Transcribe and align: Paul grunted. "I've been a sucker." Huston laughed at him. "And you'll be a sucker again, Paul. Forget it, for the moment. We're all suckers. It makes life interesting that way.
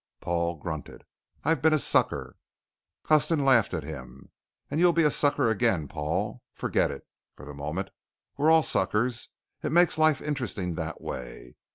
Paul 0.19 0.55
grunted. 0.55 1.03
"I've 1.43 1.61
been 1.61 1.75
a 1.75 1.77
sucker." 1.77 2.35
Huston 3.05 3.45
laughed 3.45 3.71
at 3.75 3.83
him. 3.83 4.31
"And 4.71 4.79
you'll 4.79 4.93
be 4.93 5.03
a 5.03 5.11
sucker 5.11 5.47
again, 5.47 5.87
Paul. 5.87 6.41
Forget 6.55 6.89
it, 6.89 7.05
for 7.35 7.45
the 7.45 7.53
moment. 7.53 7.91
We're 8.35 8.49
all 8.49 8.63
suckers. 8.63 9.29
It 9.61 9.71
makes 9.71 9.99
life 9.99 10.19
interesting 10.19 10.73
that 10.73 11.01
way. 11.01 11.53